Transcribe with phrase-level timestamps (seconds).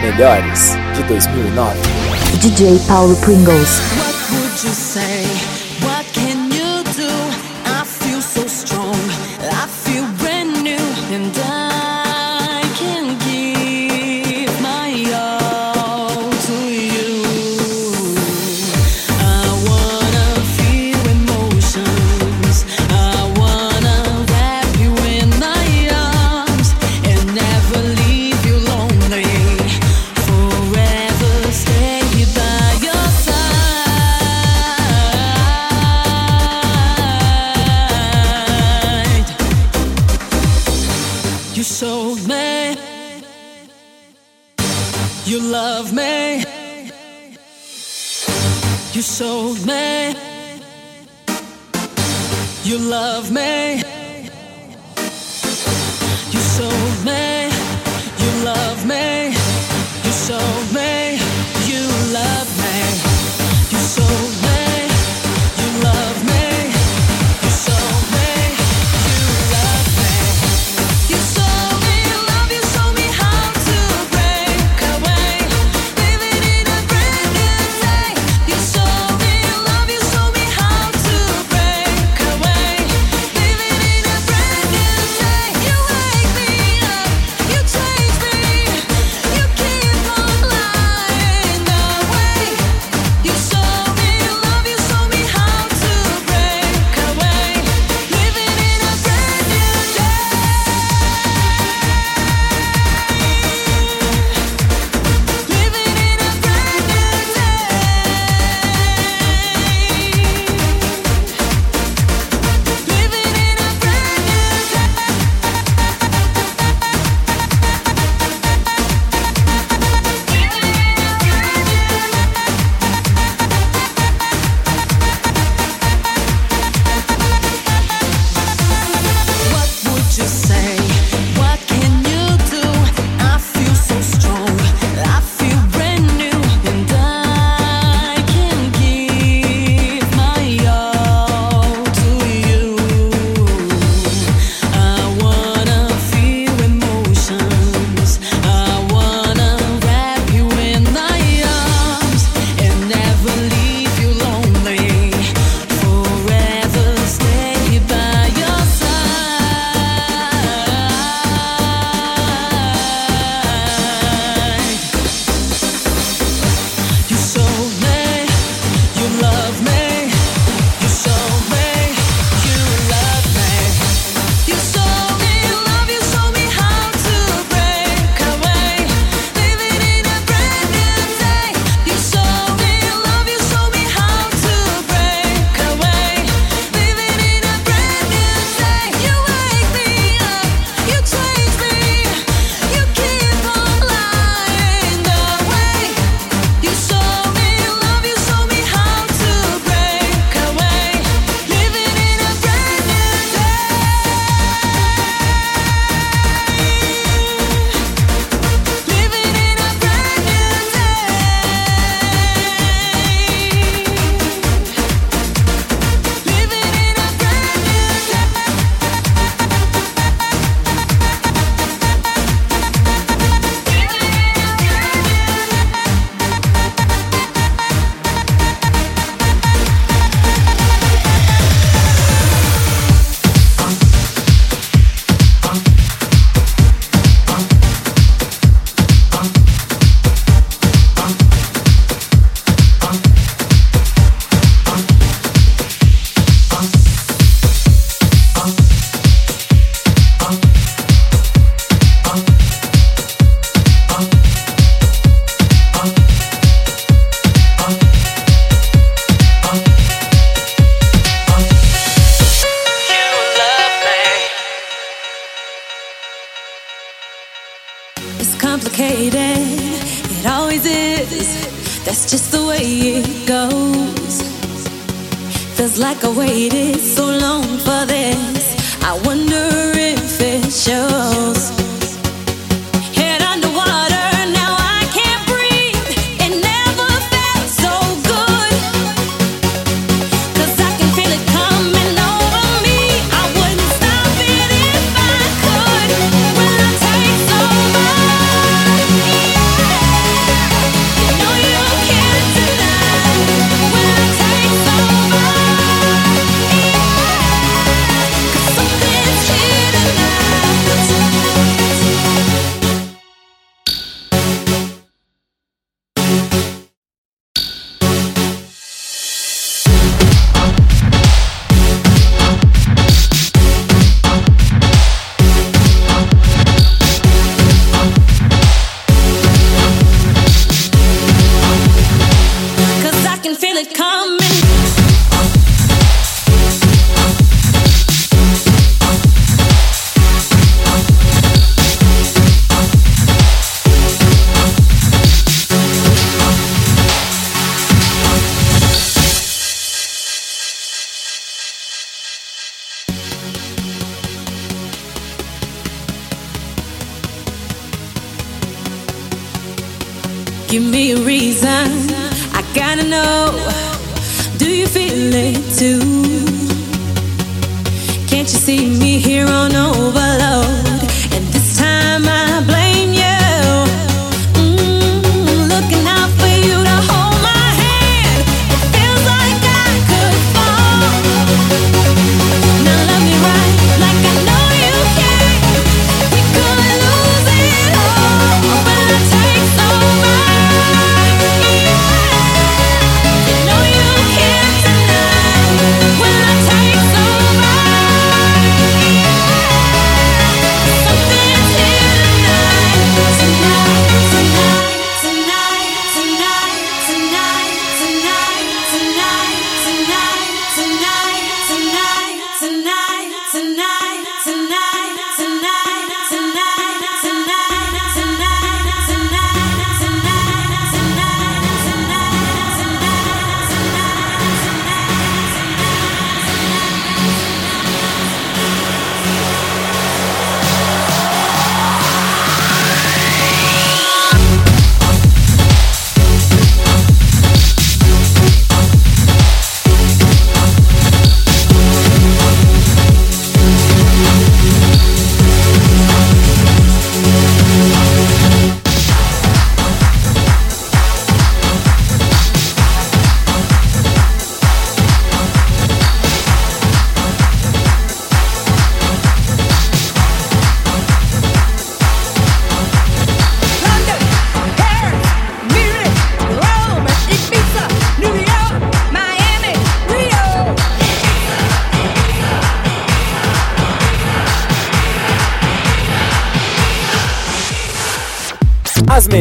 [0.00, 1.78] melhores de 2009.
[2.40, 3.80] DJ Paulo Pringles.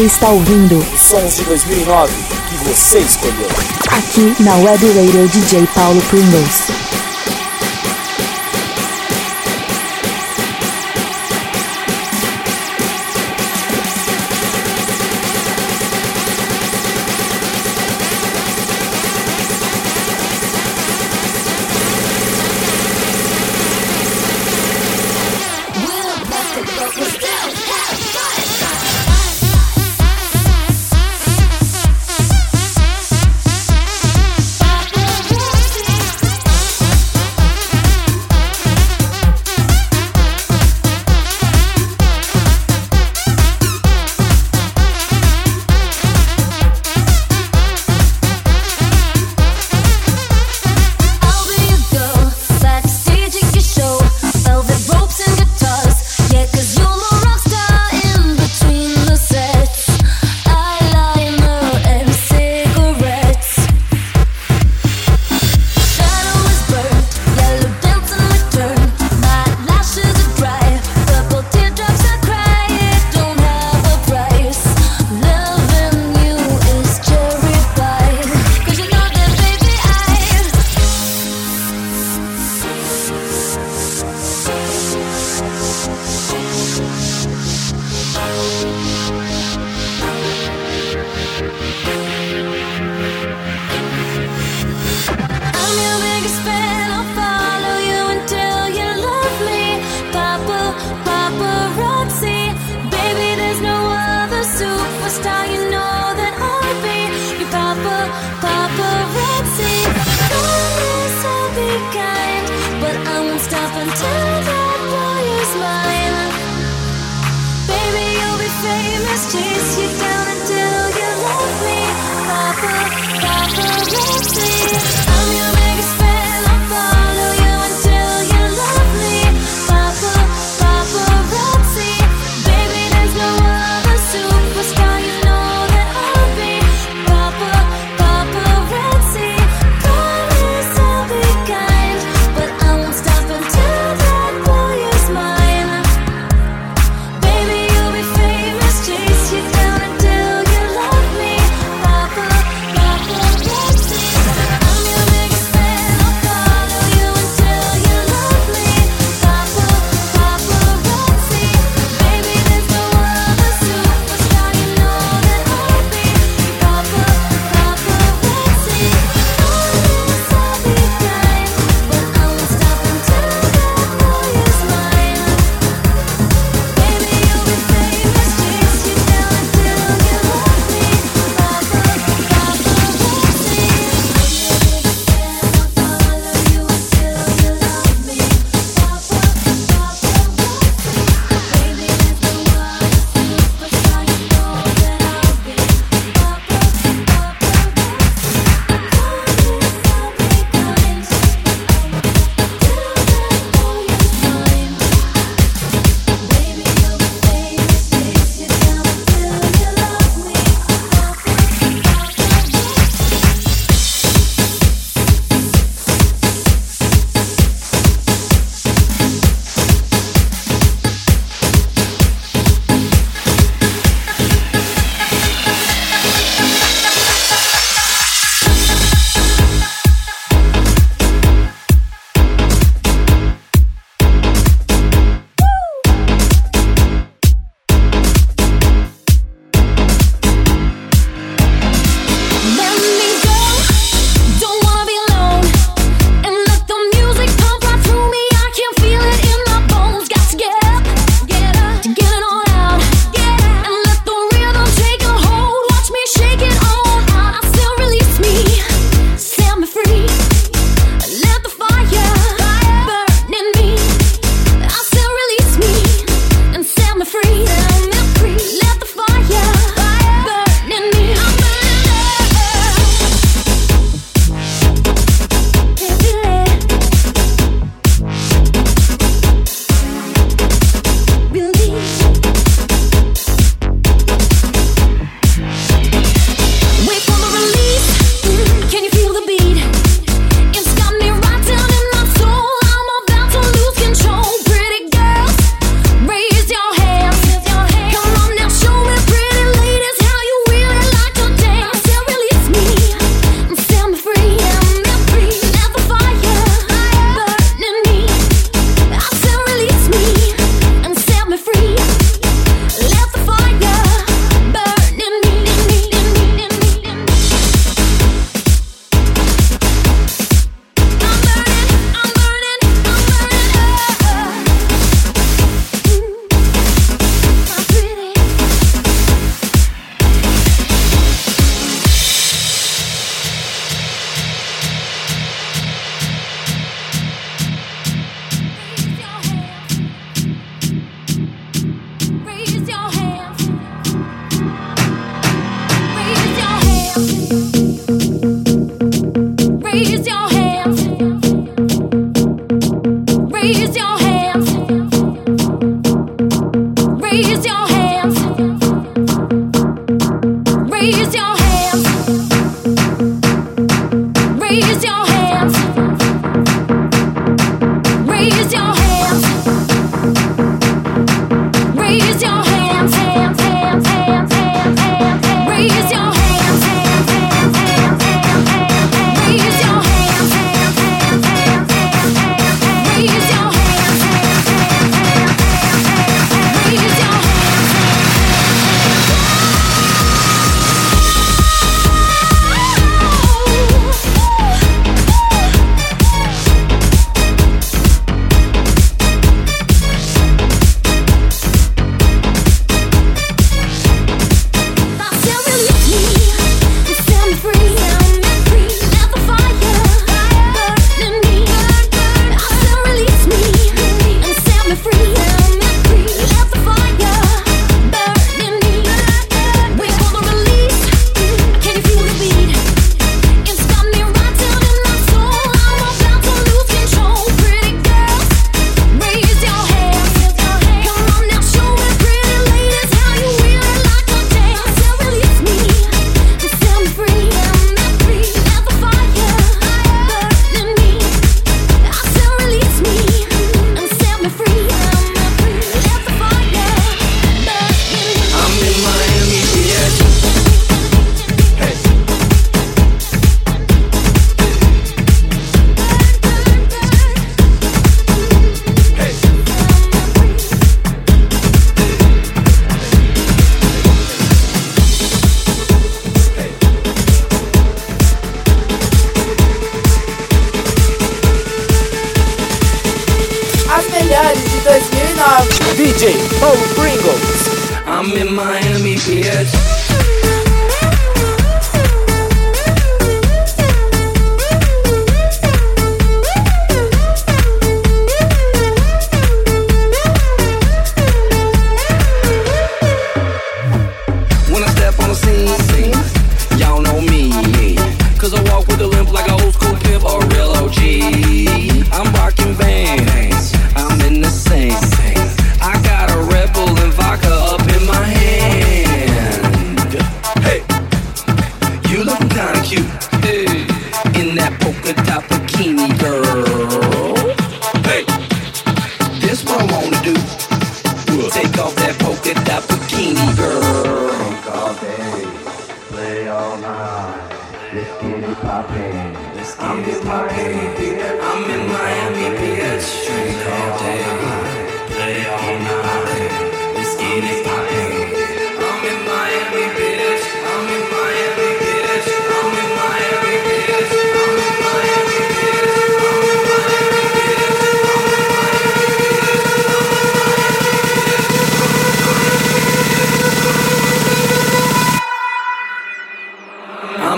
[0.00, 2.12] Você está ouvindo Sons de 2009
[2.50, 3.48] que você escolheu.
[3.98, 6.70] Aqui na Web Radio DJ Paulo Pringles.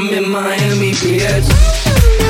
[0.02, 2.29] I'm in Miami, bitch.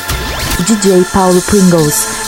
[0.67, 2.24] DJ Paulo Pringles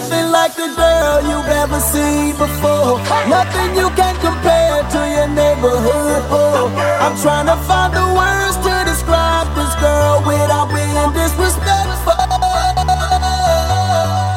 [0.00, 3.02] nothing like the girl you've ever seen before.
[3.26, 6.20] Nothing you can compare to your neighborhood.
[6.30, 6.70] Oh,
[7.04, 12.18] I'm trying to find the words to describe this girl without being disrespectful.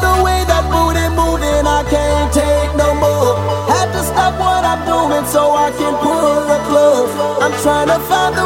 [0.04, 3.32] The way that booty moving, I can't take no more.
[3.72, 7.12] Had to stop what I'm doing so I can pull her close.
[7.44, 8.46] I'm trying to find the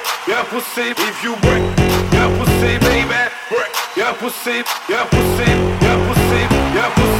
[0.31, 1.63] your pussy if you break,
[2.13, 3.21] your pussy, baby.
[3.53, 5.51] Work your pussy, your pussy,
[5.83, 6.43] your pussy,
[6.75, 7.10] your pussy.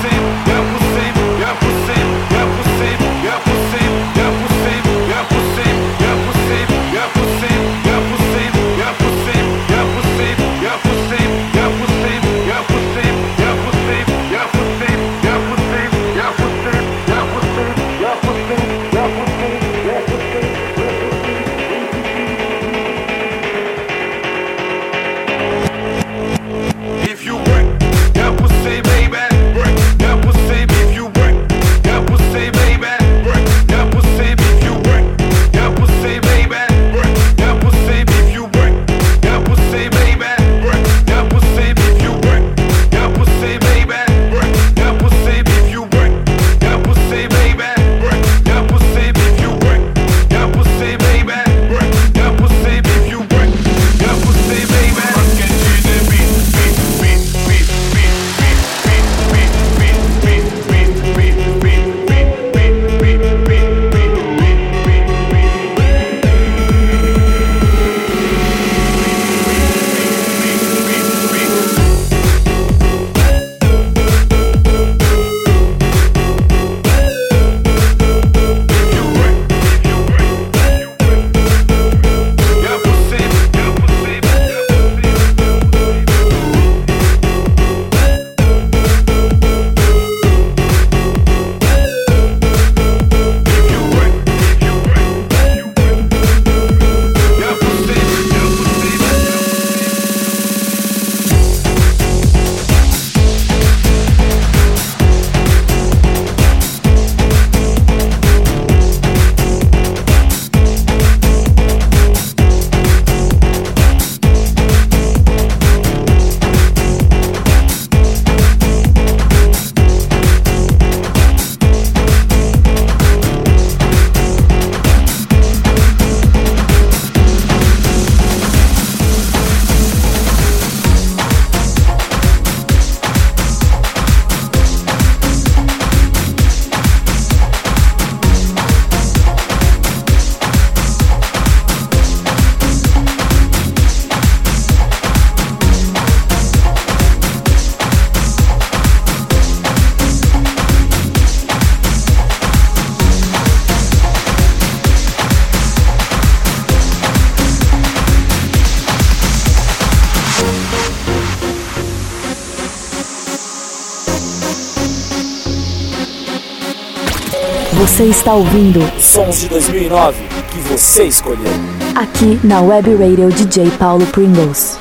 [167.94, 170.16] Você está ouvindo Sons de 2009
[170.50, 171.52] que você escolheu.
[171.94, 174.78] Aqui na Web Radio DJ Paulo Pringles.